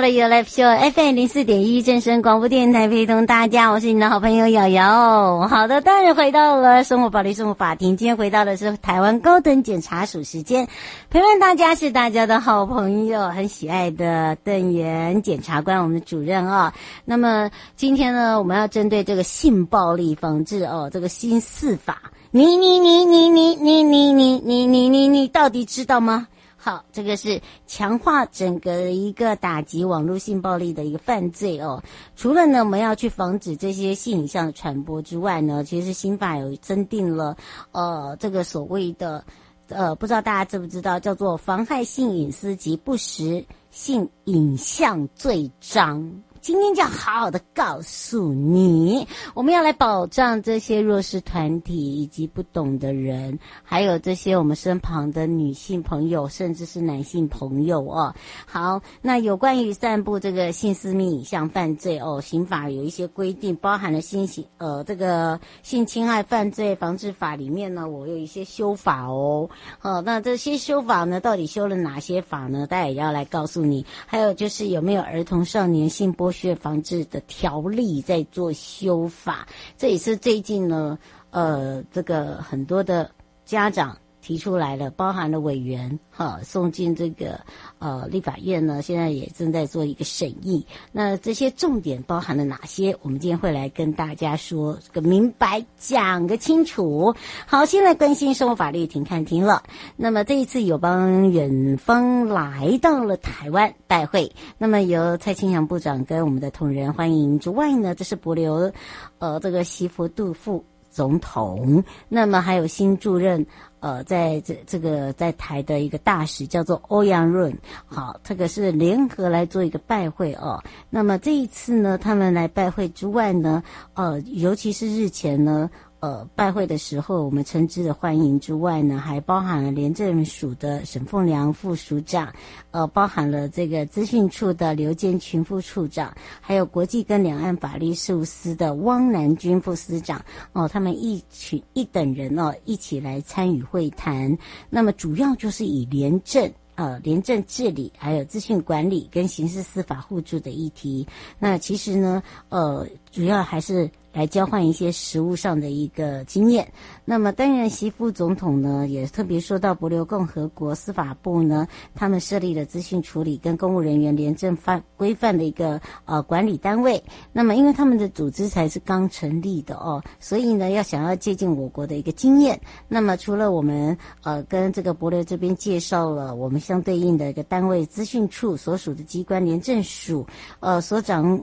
[0.00, 5.46] 到了 You Life Show FM 零四点一正声广播电台，陪同大家，我是你的好朋友瑶瑶。
[5.46, 10.66] 好的，当然回到了生活法律生活法庭，今天回到的是台湾高等检察署时间，
[11.10, 16.72] 陪伴大家是大家的好朋友，很喜爱的邓元检察官，我们的主任啊。
[17.04, 26.26] 那么今天呢，我们要针对这个性暴力防治哦，这个新四法，你你你你你你你你你你你你到底知道吗？
[26.62, 31.82] 好，这个是强化整个一个打击网络性暴力的一个犯罪哦。
[32.14, 37.34] 除了呢，我们要去防止这些性影像的传播之外呢，其实新法有增定了
[37.72, 39.24] 呃这个所谓的
[39.68, 46.12] 呃，不知道大家知不知道，叫做妨害性隐私及不实性影像罪章。
[46.40, 58.14] 今天就要好好的告诉你，我们要来保障这些弱势团体以及不懂的人，还有这些我们身旁的女性朋友，甚至是男性朋友哦。
[58.46, 69.48] 好，那有关于散布这个性私密影像犯罪哦，刑法有一些规定，包含了性刑呃这个性侵害犯罪防治法里面呢，我有一些修法哦。
[69.78, 72.66] 好，那这些修法呢，到底修了哪些法呢？
[72.66, 73.84] 大家也要来告诉你。
[74.06, 79.46] 还有就是有没有儿童少年性剥血防治的条例在做修法，
[79.76, 80.98] 这也是最近呢，
[81.30, 83.10] 呃，这个很多的
[83.44, 87.40] 家长提出来了，包含了委员哈送进这个
[87.78, 90.66] 呃立法院呢，现在也正在做一个审议。
[90.92, 92.96] 那这些重点包含了哪些？
[93.02, 97.14] 我们今天会来跟大家说个明白，讲个清楚。
[97.46, 99.62] 好，现在关心生活法律，庭看庭了。
[99.96, 108.72] 那么这一次友邦远方来到了台湾拜会，那么由蔡清祥部长跟我们的同仁欢迎之外呢，这是帛琉
[109.18, 113.46] 呃这个媳妇杜富总统，那么还有新驻任。
[113.80, 117.50] 呃，在这这个在台的一个大使叫做欧阳润，
[117.86, 120.62] 好，这个是联合来做一个拜会哦。
[120.90, 123.62] 那么这一次呢，他们来拜会之外呢，
[123.94, 125.70] 呃，尤其是日前呢。
[126.00, 132.32] 呃，拜会的时候，我们诚挚的欢迎之外呢，还包含了廉政署的沈凤良副署长，
[132.70, 140.24] 呃，包含了这个资讯处的刘建群副处长，还有国际跟两岸法律事务司的汪南军副司长，
[140.54, 144.34] 哦、他们一群一等人哦，一起来参与会谈。
[144.70, 151.06] 那么主要就是以廉政、呃，廉政治理，还有资讯管理跟刑事司法互助的议题。
[151.38, 153.90] 那其实呢，呃，主要还是。
[154.12, 156.66] 来交换一些实务上的一个经验。
[157.04, 167.02] 那么担任习副总统呢，也特别说到帛琉共和国司法部呢，他们设立了资讯处理跟公务人员廉政法规范的一个呃管理单位。
[167.32, 180.26] 那么因为他们的组织才是刚成立的哦，所以呢要想要借鉴我国的一个经验，那么除了我们呃跟这个帛琉这边介绍了我们相对应的一个单位资讯处所属的机关廉政署
[180.60, 181.40] 呃所长。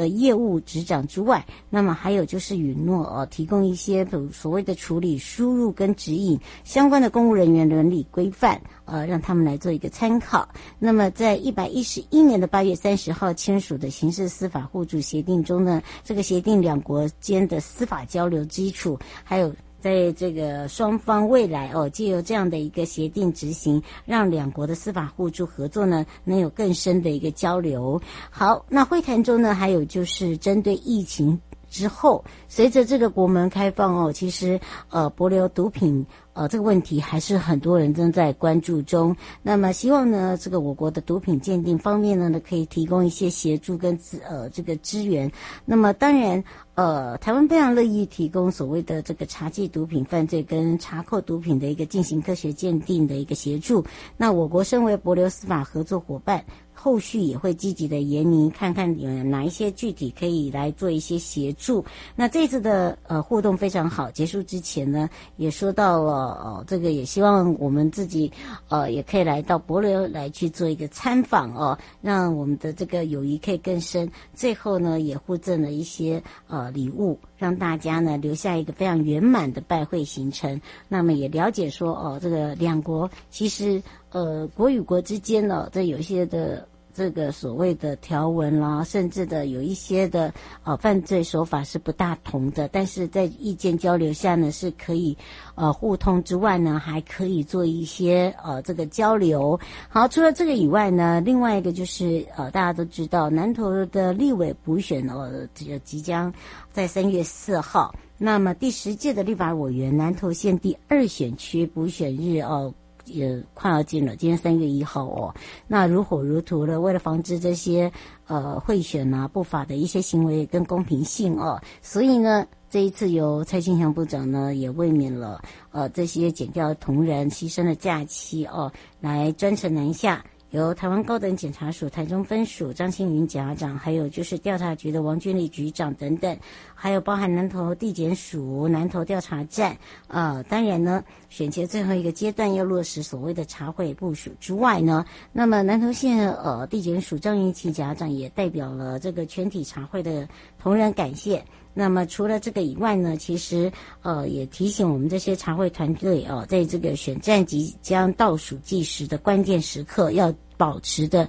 [0.00, 10.48] 的业务执掌之外，那么还有就是允诺哦，提供一些所谓的处理输入跟指引相关的公务人员伦理规范，呃，让他们来做一个参考。
[10.78, 19.54] 那么在一百一十一年的八月三十号签署的刑事司法互助协定中呢，这个协定两国间的司法交流基础还有。
[19.80, 28.00] 在这个双方未来哦，借由这样的一个协定执行，让两国的司法互助合作呢，能有更深的一个交流。
[28.30, 34.60] 好，那会谈中呢，还有就是针对疫情之后，随着这个国门开放哦，其实
[34.90, 36.06] 呃，博流毒品。
[36.32, 39.14] 呃，这个问题还是很多人正在关注中。
[39.42, 45.30] 那么，希望呢，这个我国的毒品鉴定方面呢，可以提供一些协助跟资呃这个支援。
[45.64, 46.42] 那么，当然，
[46.74, 53.84] 呃，台湾非常乐意提供所谓的这个查缉毒品犯罪跟查扣毒品的一个进行科学鉴定的一个协助。
[54.16, 56.44] 那我国身为博流司法合作伙伴。
[56.82, 61.84] 后续也会积极的研拟，看看有哪一些具体可以来做一些协助。
[62.16, 65.06] 那这次的呃互动非常好，结束之前呢，
[65.36, 68.32] 也说到了哦这个也希望我们自己
[68.70, 74.10] 呃也可以来到帛琉来去做一个参访哦，让我们的这个友谊可以更深。
[74.32, 80.58] 最后呢，也互赠了一些呃礼物，让大家呢留下一个非常圆满的拜会行程。
[80.88, 83.82] 那么也了解说哦，这个两国其实
[84.12, 86.66] 呃国与国之间呢，这有一些的。
[86.94, 90.32] 这个所谓的条文啦，甚至的有一些的
[90.64, 95.16] 呃犯罪手法是不大同的，但是在意见交流下呢，是可以
[95.54, 99.58] 呃互通之外呢，还可以做一些呃这个交流。
[99.88, 106.32] 好，除了这个以外呢，另外一个就是呃大家都知道南投的立委补选哦这即将
[106.72, 112.72] 在三月四号，那么第十届的立法委员南投县第二选区补选日哦。
[113.10, 115.34] 也快要进了，今天三月一号哦，
[115.66, 117.90] 那如火如荼的，为了防止这些
[118.26, 128.70] 呃贿选啊不法的一些行为跟公平性哦，所以呢，这一次由蔡清祥部长呢也未免了呃这些减掉同仁牺牲的假期哦，
[129.00, 130.24] 来专程南下。
[130.50, 136.36] 由台湾高等检察署台中分署张庆云检察长，还有就是调查局的王俊立局长等等，
[136.74, 139.76] 还有包含南投地检署南投调查站，
[140.08, 151.44] 呃，当然呢，选前最后一个阶段要落实所谓的查会部署之外呢，那么南投县呃地检署张云奇检察长也代表了这个全体查会的同仁感谢。
[151.72, 153.70] 那么除了这个以外呢，其实
[154.02, 161.28] 呃也提醒我们这些茶会团队哦，在这个选战即将倒数计时的关键时刻，要保持的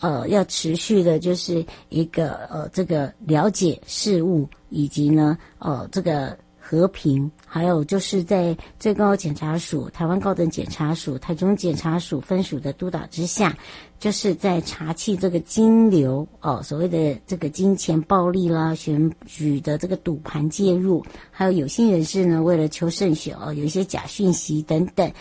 [0.00, 6.36] 呃要持续的就是一个呃这个了解事物，以及呢呃这个。
[6.64, 13.56] 和平，还有就是在最高检察署、台湾高等检察署、台中检察署分署的督导之下，
[13.98, 25.12] 就是在查缉这个金流哦，所谓的这个金钱暴力啦、选举的这个赌盘介入，还有有心人士呢为了求胜选哦，有一些假讯息等等。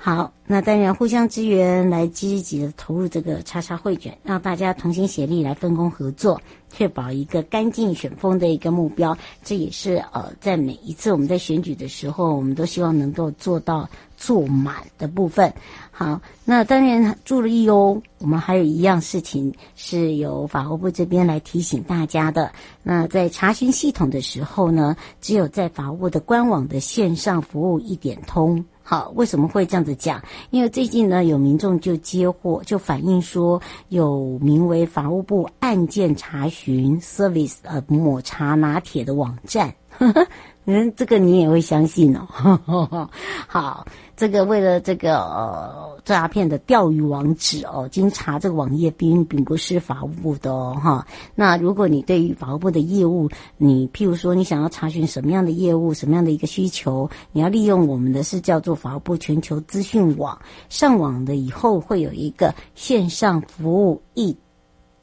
[0.00, 6.40] 好，那当然互相支援，来积极的投入这个查查贿卷，让大家同心协力来分工合作，
[6.70, 9.18] 确保一个干净选风的一个目标。
[9.42, 15.52] 这也是呃，在每一次我们在选举的时候，我们都希望能够做到做满的部分。
[15.90, 22.52] 好，那当然注意哦，我们还有一样事情是由法务部这边来提醒大家的。
[22.84, 28.64] 那在查询系统的时候呢，只有在法务部的官网的线上服务一点通。
[28.90, 30.18] 好，为什么会这样子讲？
[30.48, 39.70] 因为最近呢，有民众就接获，就反映说，有名为法务部案件查询 service 呃抹茶拿铁的网站。
[39.98, 40.26] 呵 呵
[40.70, 42.28] 嗯，这个你也会相信哦。
[43.48, 51.06] 好，这个为了这个呃诈骗的钓鱼网址哦，经查这个网页并并不是法务部的哦哈。
[51.34, 60.38] 那如果你对于法务部的业务，你譬如说你想要查询什么样的业务，什么样的一个需求，你要利用我们的是叫做法务部全球资讯网，
[60.68, 64.36] 上网的以后会有一个线上服务一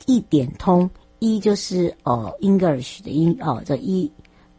[0.05, 0.87] 一点通，
[1.17, 4.11] 一就是呃 English 的英哦这一。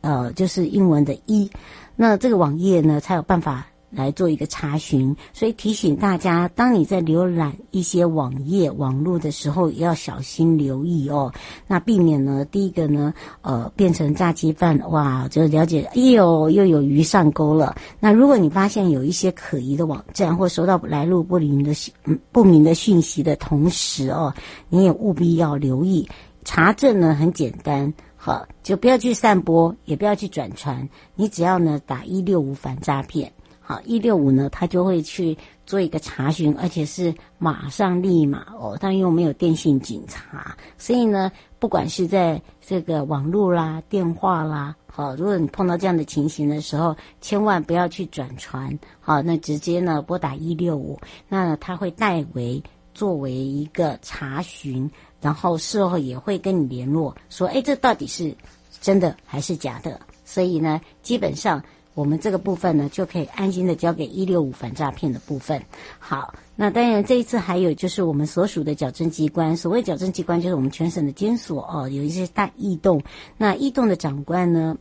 [0.07, 1.51] 呃，就是英文的“一”，
[1.97, 5.17] 那这个网页呢，才有办法来做一个查询。
[5.33, 11.33] 所以提醒大家，当你在浏览一些网页、网络的时候，也要小心留意哦。
[11.67, 17.75] 那避免呢，第一个呢，呃，变成诈欺犯，哇，就了解，哎呦，又有鱼上钩了。
[17.99, 21.73] 那如果你发现有一些可疑的网站，或收到来路不明的
[22.05, 24.33] 嗯不明的讯息的同时哦，
[24.69, 26.07] 你也务必要留意。
[26.45, 27.93] 查证呢，很简单。
[28.26, 30.88] 好，就不要去散播，也不要去转传。
[31.14, 38.76] 你只要呢打一六五反诈骗，好，一六五呢，他就会去做一个查询，而且是马上立马哦。
[38.80, 41.30] 但因为我们有电信警察，所以呢，
[41.61, 52.61] 不管是在这个网络啦、电话啦，好，如果你碰到这样的情形的时候，千万不要去转传，好，那直接呢拨打一六五，那他会代为
[52.92, 54.90] 作为一个查询。
[55.26, 58.33] 然后事后也会跟你联络，说，哎，这到底是
[58.80, 60.00] 真的还是假的？
[60.25, 61.61] 所以呢，基本上
[61.95, 65.61] 我们这个部分呢，就可以安心的交给一六五反诈骗的部分。
[65.99, 73.02] 好，那当然这一次还有就是我们所属的矫正机关，所谓矫正机关就是我们全省的监所哦，有一些大异动。
[73.37, 74.76] 那异动的长官呢，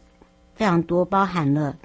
[0.54, 1.76] 非常多，包含了。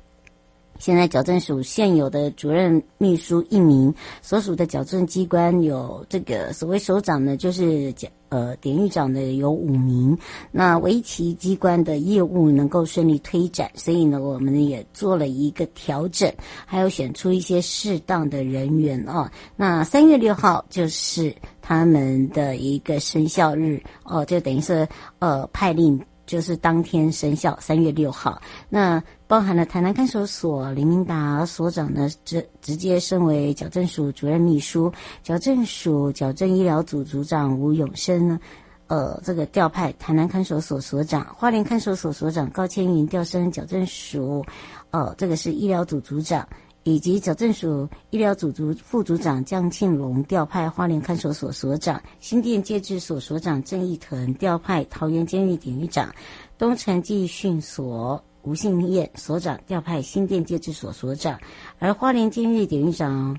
[0.78, 7.90] 现在矫正署现有的主任秘书一名，所属的矫正机关有这个所谓首长呢，就是
[8.30, 10.16] 呃典狱长的有五名。
[10.50, 16.32] 那围棋机关的业务能够顺利推展，所以呢，我们也做了一个调整，
[16.64, 19.30] 还有选出一些适当的人员哦。
[19.54, 26.00] 那三月六号就是他们的一个生效日哦，就等于是呃派令。
[26.30, 28.40] 就是当天生效，三月六号。
[28.68, 34.92] 那包含了台南看守所林明达所长呢，直直接升为矫正署主任秘书，
[35.24, 38.38] 矫正署矫正医疗组组长吴永生呢，
[38.86, 44.46] 呃，这个调派台南看守所所长，花莲看守所所长高千云调升矫正署，
[44.92, 46.46] 呃，这个是医疗组组长。
[46.84, 56.14] 以及矫正署医疗组组副组长江庆龙调派花莲看守所所长，新店戒治所所长郑义腾调派桃园监狱典狱长，
[56.56, 61.38] 东城继训所吴信燕所长调派新店戒治所所长，
[61.78, 63.38] 而花莲监狱典狱长。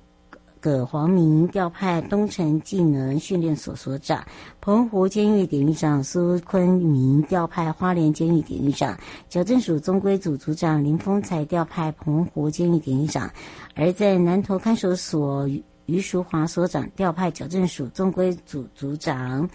[0.61, 4.23] 葛黄明调派东城技能训练所所长，
[4.61, 8.95] 澎湖监狱典狱长苏坤明调派花莲监狱典狱长，
[9.27, 13.31] 矫正署中规组组长林丰才调派澎湖监狱典狱长，
[13.75, 15.49] 而在南投看守所
[15.87, 19.49] 余淑华所长调派矫正署中规组组长。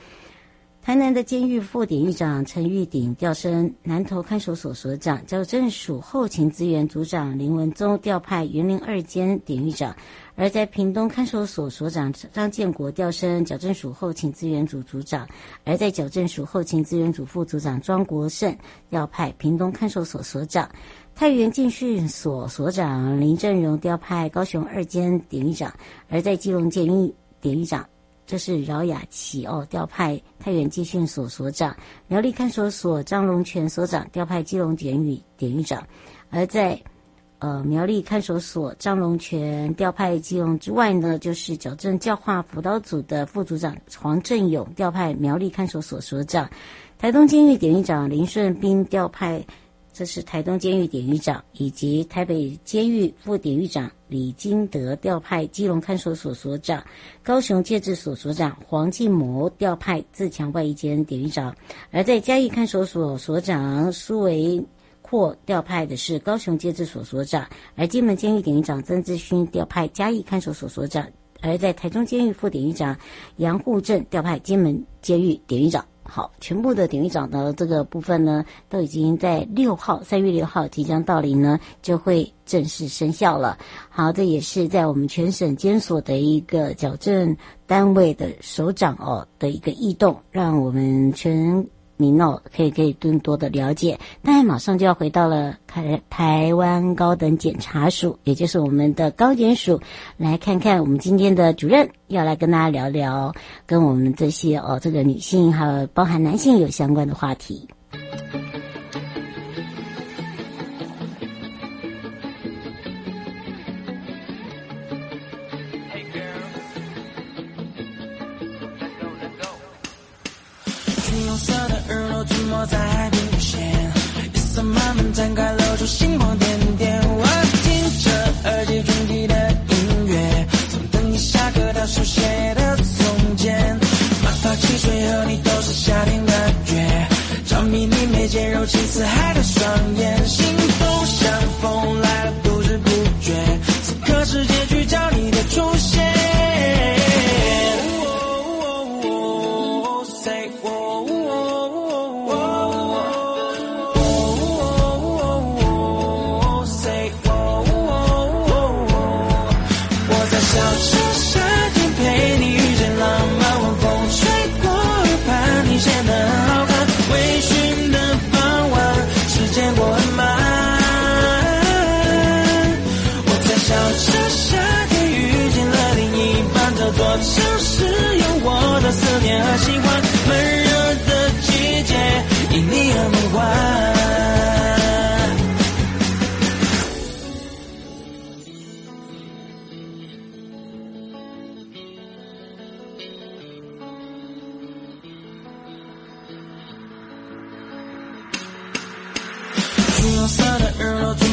[0.83, 9.97] 台南的监狱副典狱长陈玉鼎调升南投看守所所长，矫正署后勤资源组长林文宗调派云林二监典狱长；
[10.37, 15.27] 而在屏东看守所所长张建国调升矫正署后勤资源组组长；
[15.65, 18.55] 而在矫正署后勤资源组副组长庄国胜
[18.91, 20.69] 调派屏东看守所所长；
[21.15, 25.71] 太原警训所所长林正荣调派高雄二监典狱长；
[26.09, 27.85] 而在基隆监狱典狱长。
[28.29, 31.73] 这是饶雅琪哦，调派太原警训所所长；
[32.09, 35.81] 苗栗看守所张龙泉所长调派基隆监狱典狱长；
[36.29, 36.77] 而在
[37.39, 46.47] 呃苗栗看守所张龙泉调派基隆之外呢，就是矫正教化辅导组的副组长黄振勇调派苗栗看守所所长；
[46.99, 49.45] 台东监狱典狱长林顺斌调派。
[49.99, 56.85] 这是台东监狱典狱长以及台北监狱副典狱长李金德调派基隆看守所所长，
[57.23, 61.57] 高雄戒治所所长黄进谋调派自强外役监典狱长，
[61.91, 64.63] 而在嘉义看守所所长苏维
[65.09, 67.47] 阔调派的是高雄戒治所所长，
[67.77, 71.07] 而金门监狱典狱长曾志勋调派嘉义看守所所长，
[71.41, 72.97] 而在台中监狱副典狱长
[73.37, 75.85] 杨护正调派金门监狱典狱长。
[76.09, 83.59] 好，全部的典狱长的这个部分呢，都已经在六号，三月六号即将到临呢，就会正式生效了。
[83.89, 87.37] 好，这也是在我们全省监所的一个矫正
[87.67, 91.67] 单位的首长哦的一个异动，让我们全。
[91.97, 93.99] 您哦，可以可以更多的了解。
[94.23, 99.81] 当然，马上就要回到了台台湾高等检察署，也就是我们的高检署，
[100.17, 103.35] 来看看我们今天的主任要来跟大家聊聊，
[103.67, 107.67] 跟我们这些哦，这个女性还有包含男性有相关的话题。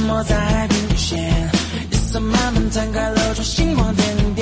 [0.04, 1.20] 没在海平出现。
[1.92, 4.33] 夜色慢慢摊开，露出星光点点。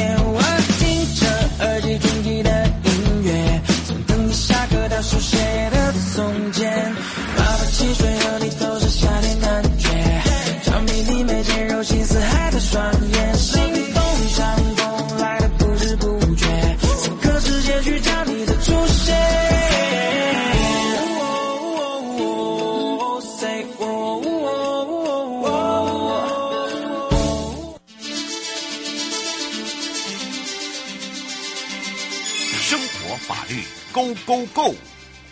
[32.71, 33.61] 生活法律
[33.91, 34.73] Go Go Go，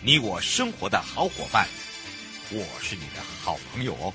[0.04, 1.66] 你我生活的好伙伴，
[2.50, 4.12] 我是你的好朋友哦。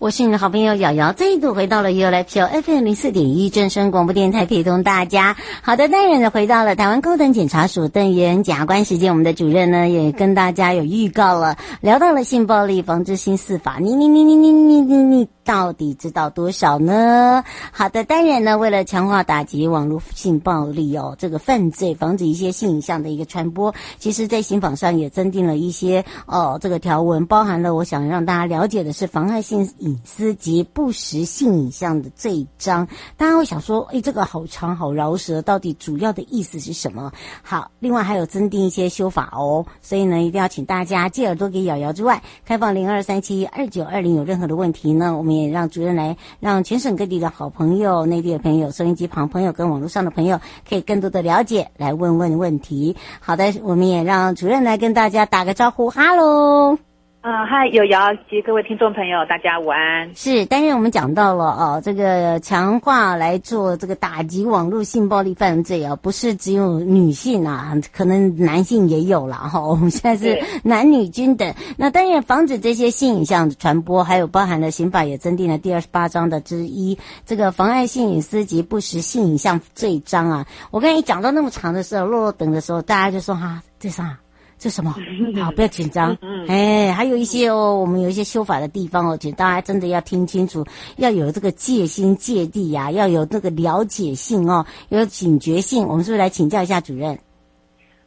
[0.00, 5.36] 我是你的好朋友瑶瑶，再度回到了 U L P O F M 零四点一正声广播电台，陪同大家。
[5.62, 17.42] 好的，当然的回到了台湾高等检察署邓元检察官时间，我们的主任呢也跟大家有预告了，聊到了性暴力防治新四法，你你你你你你你你到底知道多少呢？
[17.72, 37.10] 好的，当然呢，为了强化打击网络性暴力哦，这个犯罪，防止一些性影像的一个传播，其实在刑法上也增订了一些哦这个条文，包含了我想让大家了解的是妨害性隐私及不实性影像的罪章，大家会想说，诶，这个好长好饶舌，到底主要的意思是什么？
[37.42, 52.96] 好，另外还有增订一些修法哦，所以呢，一定要请大家借耳朵给瑶瑶之外，开放零二三七二九二零，有任何的问题呢，我们也让主任来，让全省各地的好朋友、内地的朋友、收音机旁朋友跟网络上的朋友，可以更多的了解，来问问问题。
[53.20, 56.89] 好的，我们也让主任来跟大家打个招呼，哈喽。
[57.22, 60.10] 啊，嗨，有瑶及各位听众朋友，大家午安。
[60.14, 69.60] 是，当然我们讲到了哦，这个强化来做这个打击网络性暴力犯罪啊，不是只有女性啊，可能男性也有了哈。
[69.60, 71.54] 我们现在是男女均等。
[71.76, 80.46] 那当然，防止这些性影像传播，还有包含了刑法也增订了第二十八章的之一，这个妨碍性隐私及不实性影像罪章啊。
[80.70, 84.16] 我刚才讲到那么长的时候，落落等的时候，大家就说哈，这啥？
[84.60, 84.94] 这什么？
[85.42, 86.16] 好，不要紧张。
[86.46, 90.64] 哎，还有一些哦，我们有一些修法的地方哦，请大家真的要听清楚，
[90.98, 95.88] 要有这个戒心戒地呀、啊，要有这个了解性哦，有警觉性。
[95.88, 97.18] 我们是不是来请教一下主任？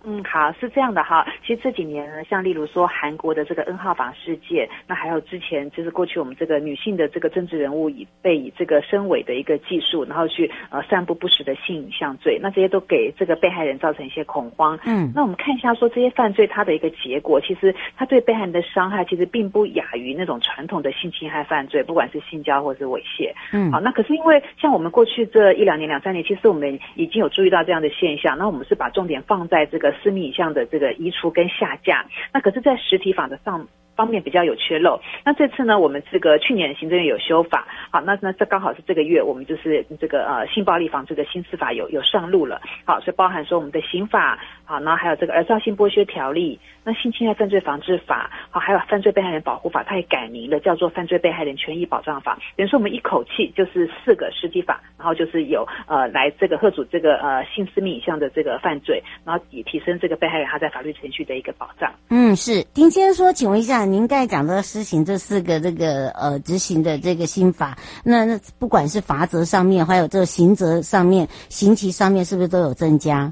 [0.06, 1.26] 嗯，好，是这样的哈。
[1.46, 14.78] 其实这几年呢，像例如说韩国的这个 N 号房事件，那还有之前就是过去我们这个女性的这个政治人物以被以这个身伪的一个技术，然后去呃散布不实的性影像罪，那这些都给这个被害人造成一些恐慌。
[14.86, 23.32] 嗯，那我们看一下说这些犯罪它的一个结果，其实它对被害人的伤害其实并不亚于那种传统的性侵害犯罪，不管是性交或是猥亵。
[23.54, 29.93] 嗯，好，那可是因为像我们过去这一两年两三年，其实我们已经有注意到这样的现象，那我们是把重点放在这个。
[29.94, 35.00] 私密影像的这个移除跟下架，那可是，在实体法的上方面比较有缺漏。
[35.26, 52.38] 那这次呢，我们这个去年行政院有修法，好，那那这刚好是这个月，我们就是这个呃性暴力防治的新司法有有上路了，好，所以包含说我们的刑法，好，那还有这个儿少性剥削条例，那性侵害犯罪防治法，好，还有犯罪被害人保护法，它也改名了，叫做犯罪被害人权益保障法。
[52.56, 61.92] 等于说我们一口气就是四个实体法，然后就是有呃来这个贺主这个呃性私密影像的这个犯罪，然后也提升这个被害人他在法律程序的一个保障。
[62.10, 63.83] 嗯，是丁先生说，请问一下。
[63.86, 73.32] 您刚才讲的施行这四个这个呃执行的这个新法，那那不管是罚则上面，还有这刑责上面、刑期上面，是不是都有增加？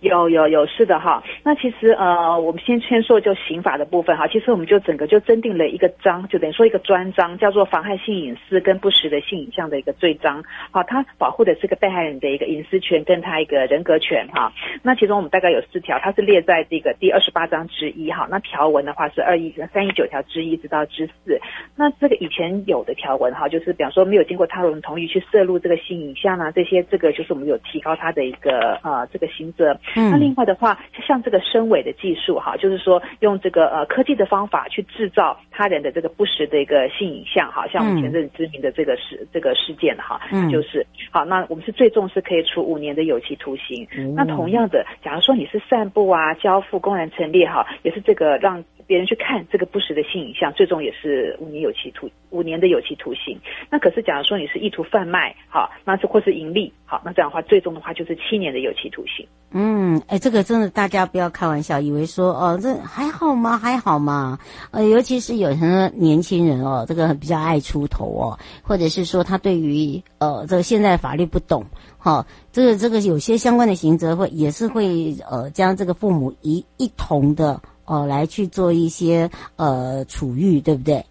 [0.00, 1.22] 有有有，是的哈。
[1.42, 4.26] 那其实呃，我们先先说就刑法的部分哈。
[4.28, 10.44] 其实我们就整个就增定了一个章，就等于说一个专章，叫做妨害性隐私跟不实的性影像的一个罪章。
[10.70, 14.52] 好，它保护的是个被害人的一个隐私权跟他一个人格权哈。
[14.82, 18.28] 那其中我们大概有四条，它是列在这个第二十八章之一哈。
[18.30, 21.40] 那条文的话是二一三一九条之一直到之四。
[21.74, 29.74] 那这个以前有的条文哈，就是比方说没有经过他人同意去摄录这个性影像啊，这些这个就是我们有提高他的一个呃这个刑责。
[29.94, 43.86] 嗯，那另外的话，像这个深伪的技术哈，就是说用这个呃科技的方法去制造他人的这个不实的一个性影像，哈，像我们前阵子知名的这个事、嗯、这个事件哈，嗯，就是好，那我们是最重视可以处五年的有期徒刑。
[43.96, 48.64] 嗯、那同样的，假如说你是散步啊、交付、公然陈列哈，也是这个让。
[48.86, 53.38] 别人去看这个不实的性影像，最终也是五年有期徒五年的有期徒刑。
[53.70, 59.26] 那可是，假如说你是意图贩卖，好，那是或是盈利，好，那这样的话，最终的话就是七年的有期徒刑。
[59.50, 63.58] 嗯，哎，这个真的大家不要开玩笑，以为说哦，这还好吗？
[63.58, 64.38] 还好吗？
[64.70, 71.64] 呃，尤其是有很多年轻人哦，这个比较爱出头哦，或者是说他对于呃这个现在法律不懂，
[71.98, 77.60] 哈、哦，这个这个有些相关的刑责会也是会呃将这个父母一一同的。
[77.86, 81.04] 哦，来去做一些呃处遇，对不对？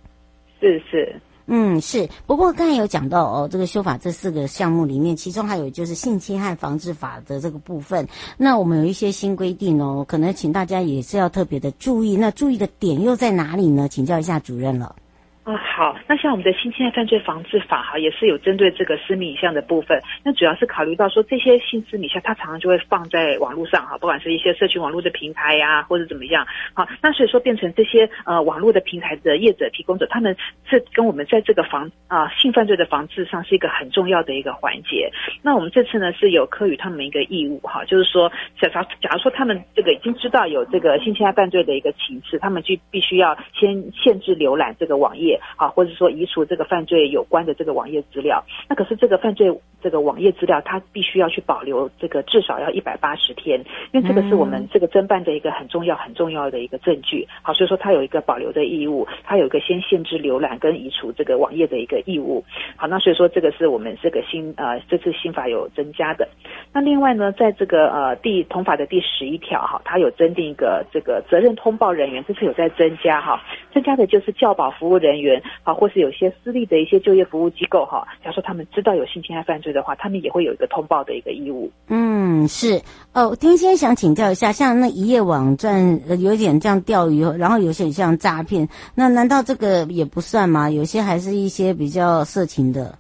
[0.60, 2.08] 是是，嗯，是。
[2.26, 8.08] 不过刚才有讲到哦，这个修法这四个项目里面，其中还有就是性侵害防治法的这个部分。
[8.38, 12.16] 那我们有一些新规定哦，可能请大家也是要特别的注意。
[12.16, 13.88] 那注意的点又在哪里呢？
[13.88, 14.96] 请教一下主任了。
[15.46, 20.02] 啊、好，那像我们的性侵害犯罪防治法哈，也是有针对这个私密影像的部分。
[20.24, 26.48] 那主要是考虑到说，这些性私密像，它常常就会放在网络上哈，不管是一些社群网络的平台呀、或者怎么样。
[26.74, 30.36] 好，那所以说变成这些呃网络的平台的业者提供者，他们
[30.68, 35.12] 是跟我们在这个防啊、性犯罪的防治上是一个很重要的一个环节。
[35.44, 45.35] 那我们这次呢是有科予他们一个义务哈，就是说，假假假如说他们这个已经知道有这个性侵害犯罪的一个情势，他们就必须要先限制浏览这个网页。
[45.56, 53.60] 好，或者说移除这个犯罪有关的这个网页资料，那可是这个犯罪这个网页资料，它必须要去保留这个至少要一百八十天，
[53.92, 57.28] 因为这个是我们这个侦办的一个很重要很重要的一个证据。
[57.42, 62.44] 好，所以说它有一个保留的义务，它有一个先限制浏览跟移除这个网页的一个义务。
[62.76, 66.28] 好，那所以说这个是我们这个新呃这次新法有增加的。
[66.74, 73.42] 那另外呢，在这个呃第同法的第十一条哈，它有增订一个这个责任通报人员，这次有在增加哈，
[73.74, 75.25] 增加的就是教保服务人员。
[75.26, 81.70] 员啊，或是有些私立的一些就业服务机构哈，假如说他们知道有性侵害犯罪的话，他们也会有一个通报的一个义务。
[81.88, 82.82] 嗯，是
[83.14, 83.36] 哦。
[83.40, 90.70] 丁先想请教一下，像那一页网站，有点像钓鱼，然后有些像诈骗，那难道这个也不算吗？
[90.70, 92.96] 有些还是一些比较色情的。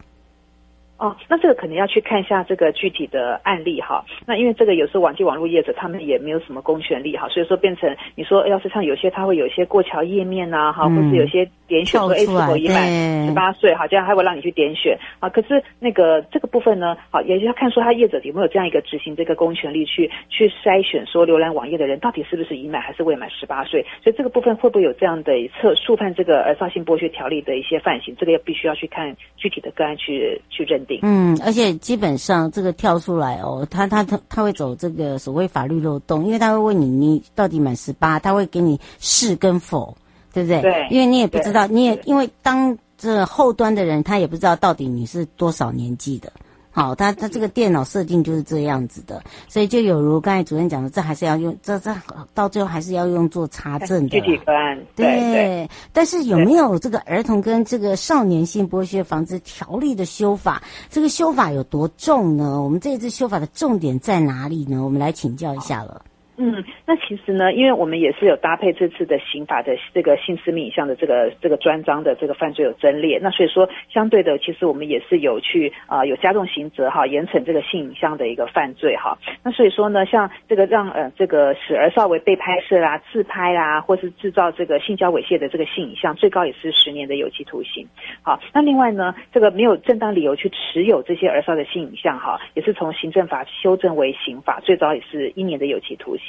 [0.97, 4.05] 哦，那这个可能要去看一下这个具体的案例哈。
[4.25, 12.87] 那因为这个有时候网际网络业者他们也没有什么公权力哈，所以说变成你说要是像有些他会有一些过桥页面呐哈，或是有些点选说哎是否已满
[13.27, 15.27] 十八岁哈，这样还会让你去点选啊。
[15.27, 23.85] 可是那个这个部分呢，好也就要看说他业者有没有这样一个执行这个公权力去去筛选说浏览网页的人到底是不是已满还是未满十八岁。
[24.01, 30.84] 所以这个部分会不会有这样的测触犯这个呃少性剥削条例的一些犯行，这个要必须要去看具体的个案去去认。
[31.01, 39.95] 嗯，而且基本上这个跳出来哦，他他他他会走这个所谓法律漏洞，因为他会问你你到底满十八，他会给你是跟否，
[40.33, 40.61] 对不对？
[40.61, 46.31] 对，因为你也不知道，你也因为当这后端的人，他也不知道到底你是多少年纪的。
[46.75, 51.95] 好，他他这个电脑设定就是这样子的，所以就有如刚才主任讲的，这还是要用，这这
[52.33, 54.09] 到最后还是要用做查证的。
[54.09, 55.69] 具体个案，对，对，对。
[55.93, 60.61] 但是有没有这个儿童跟这个少年性剥削防治条例的修法？
[60.89, 62.61] 这个修法有多重呢？
[62.61, 64.83] 我们这一次修法的重点在哪里呢？
[64.83, 66.01] 我们来请教一下了。
[66.37, 79.17] 嗯，那其实呢，因为我们也是有搭配这次的刑法的这个性私密影像的这个这个专章的这个犯罪有增列，那所以说相对的，其实我们也是有去啊、有加重刑责哈，严惩这个性影像的一个犯罪哈。
[79.43, 87.87] 那所以说呢，像这个让呃这个使儿少为被拍摄啦、自拍啦，或是制造这个性交猥亵的这个性影像，最高也是十年的有期徒刑。
[88.21, 96.24] 好，那另外呢，这个没有正当理由去持有这些儿少的性影像哈，也是从行政法修正为刑法，最高也是一年的有期徒刑。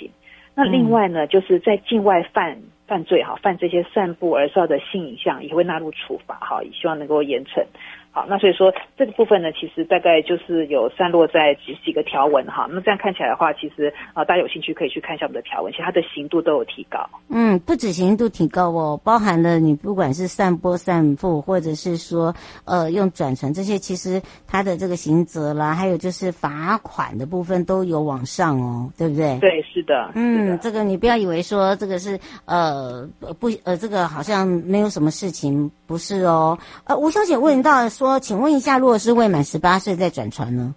[0.55, 7.65] 那另外呢，就是在境外犯犯罪哈，犯这些散布而少的性影像，也会纳入处罚哈，也希望能够严惩。
[8.17, 12.67] 好，那所以说这个部分呢，其实大概就是有散落在几几个条文哈。
[12.71, 16.99] 那这样看起来的话，其实啊，大家有兴趣可以去看一下我们的条文，其实它的刑度都有提高。
[17.29, 29.39] 嗯，不止刑度提高哦，包含了你不管是散播、散布，或者是说呃用转传这些，其实它的这个刑责啦，还有就是罚款的部分都有往上哦，对不对？
[29.41, 30.13] 对，是的。
[30.15, 30.59] 嗯。
[30.63, 33.07] 这个你不要以为说这个是呃
[33.39, 36.59] 不呃这个好像没有什么事情，不是哦。
[36.85, 38.06] 呃，吴小姐问到说。
[38.07, 40.75] 说，请问一下，如果是未满十八岁再转船呢？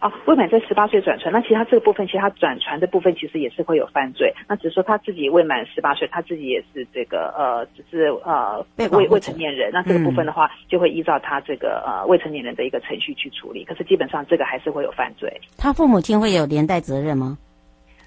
[0.00, 4.30] 哦，未满在十八岁转船，那其实他这个部分，其实他转船的部分其实也是会有犯罪。
[4.46, 9.70] 那只是说他自己未满十八岁，他自己也是这个呃，只是呃未未成年人。
[9.72, 13.64] 那这个部分的话，嗯、就会依照他这个呃未成年人的一个程序去处理。
[13.64, 15.40] 可是基本上这个还是会有犯罪。
[15.56, 17.38] 他父母亲会有连带责任吗？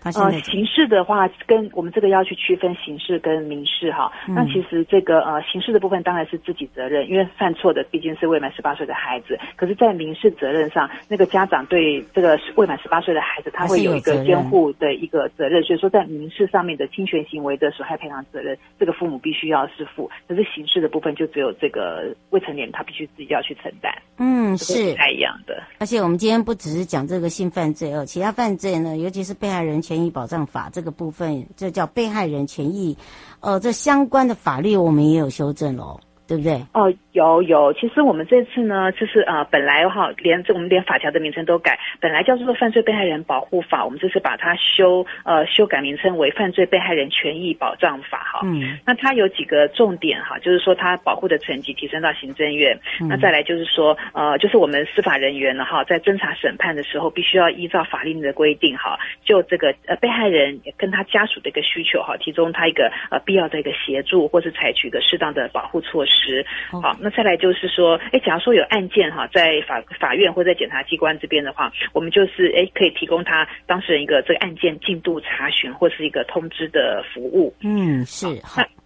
[0.04, 4.12] 呃，刑事的话，跟我们这个要去区分刑事跟民事哈。
[4.28, 9.38] 嗯、那其实这个呃，刑事的部分当然是自己责任，因为犯错的毕竟是未满十八岁的孩子。
[9.56, 15.62] 可是，在民事责任上，那个家长对这个未满十八岁的孩子，他会有一个监护的一个责任。
[15.64, 20.10] 所以说，在民事上面的侵权行为的损害赔偿责任，这个父母必须要是负。
[20.28, 23.94] 可是刑事的部分，就只有这个未成年他必须自己要去承担。
[24.18, 25.62] 嗯，是不太一样的。
[25.80, 29.98] 而且我们今天不只是讲这个性犯罪哦，其他犯罪呢，尤其是被害人权。
[29.98, 32.96] 益保障法这个部分，这叫被害人权益，
[33.40, 36.00] 呃，这相关的法律我们也有修正喽。
[36.28, 36.54] 对不对？
[36.74, 48.42] 哦，有有，其实我们这次呢，就是呃，本来哈，连这我们连法条的名称都改，本来叫做《犯罪被害人保护法》，我们这次把它修呃修改名称为《犯罪被害人权益保障法》哈。
[48.44, 48.78] 嗯。
[48.86, 66.17] 那它有几个重点哈，就是说它保护的层级提升到行政院，嗯、那再来就是说呃，就是我们司法人员呢哈，在侦查审判的时候，必须要依照法令的规定哈，就这个呃被害人跟他家属的一个需求哈，提供他一个呃必要的一个协助，或是采取一个适当的保护措施。
[66.72, 77.54] 好，那再来就是说，哎，假如说有案件哈，在法法院或在检察机关这边的话，我们就是哎可以提供他当事人一个这个案件进度查询或是一个通知的服务。
[77.62, 78.77] 嗯，是好，对。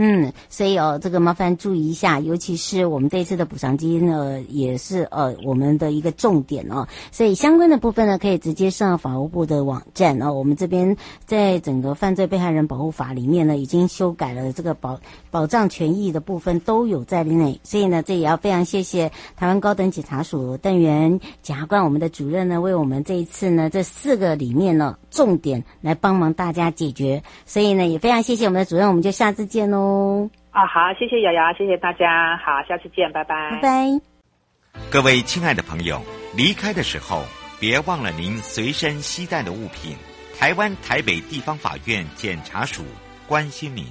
[0.00, 6.86] 嗯，所以哦，这个麻烦注意一下，尤其是我们这次的补偿金呢，也是呃我们的一个重点哦。
[7.10, 10.32] 所以相关的部分呢，可以直接上法务部的网站哦。
[10.32, 15.00] 我们这边在整个犯罪被害人保护法里面呢，已经修改了这个保
[15.32, 17.58] 保障权益的部分都有在内。
[17.64, 27.20] 所以呢，这也要非常谢谢台湾高等检察署邓元检察官我们的主任呢，为我们这一次呢这四个里面呢重点来帮忙大家解决。
[27.44, 29.87] 所以呢，也非常谢谢我们的主任，我们就下次见喽。
[29.88, 34.00] 哦，啊，好，谢谢瑶瑶，谢谢大家，好，下次见，拜拜，拜拜。
[34.90, 36.02] 各位亲爱的朋友，
[36.36, 37.24] 离开的时候
[37.58, 39.96] 别忘了您随身携带的物品。
[40.38, 42.84] 台湾台北地方法院检察署
[43.26, 43.84] 关心您。